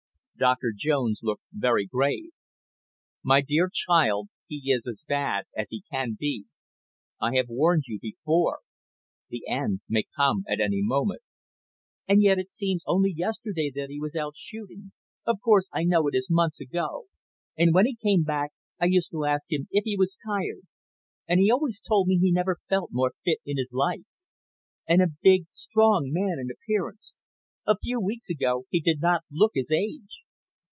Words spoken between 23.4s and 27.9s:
in his life. And a big, strong man in appearance! A